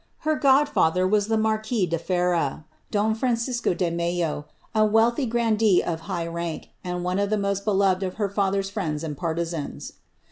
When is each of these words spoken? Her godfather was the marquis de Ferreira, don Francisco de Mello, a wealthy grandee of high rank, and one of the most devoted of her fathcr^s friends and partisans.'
Her 0.21 0.33
godfather 0.35 1.07
was 1.07 1.27
the 1.27 1.37
marquis 1.37 1.85
de 1.85 1.99
Ferreira, 1.99 2.65
don 2.89 3.13
Francisco 3.13 3.75
de 3.75 3.91
Mello, 3.91 4.47
a 4.73 4.83
wealthy 4.83 5.27
grandee 5.27 5.83
of 5.83 5.99
high 6.09 6.25
rank, 6.25 6.71
and 6.83 7.03
one 7.03 7.19
of 7.19 7.29
the 7.29 7.37
most 7.37 7.65
devoted 7.65 8.01
of 8.01 8.15
her 8.15 8.27
fathcr^s 8.27 8.71
friends 8.71 9.03
and 9.03 9.15
partisans.' 9.15 9.93